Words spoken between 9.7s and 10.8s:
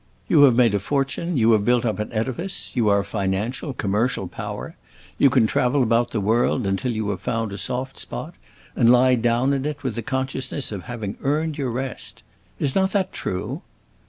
with the consciousness